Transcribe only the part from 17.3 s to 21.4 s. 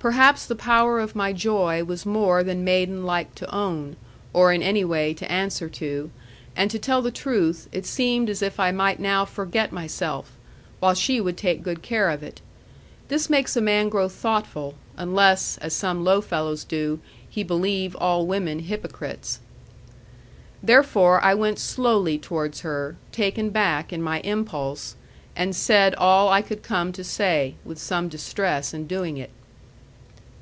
believe all women hypocrites. Therefore I